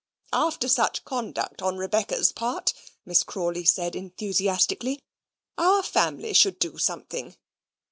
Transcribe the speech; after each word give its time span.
"After 0.33 0.67
such 0.67 1.05
conduct 1.05 1.61
on 1.61 1.77
Rebecca's 1.77 2.31
part," 2.31 2.73
Miss 3.05 3.21
Crawley 3.21 3.65
said 3.65 3.95
enthusiastically, 3.95 4.99
"our 5.59 5.83
family 5.83 6.33
should 6.33 6.57
do 6.57 6.79
something. 6.79 7.35